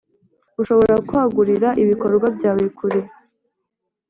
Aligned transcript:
Ushobora 0.61 0.95
kwagurira 1.07 1.69
ibikorwa 1.83 2.27
byawe 2.35 2.65
kure. 2.77 2.99